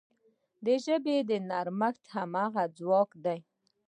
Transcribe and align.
د 0.65 0.67
ژبې 0.85 1.15
نرمښت 1.49 2.03
د 2.13 2.13
هغې 2.35 2.65
ځواک 2.77 3.09
دی. 3.25 3.39